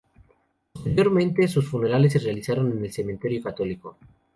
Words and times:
Posteriormente, 0.73 1.47
sus 1.47 1.69
funerales 1.69 2.13
se 2.13 2.17
realizaron 2.17 2.71
en 2.71 2.83
el 2.85 2.91
Cementerio 2.91 3.39
Católico. 3.43 3.97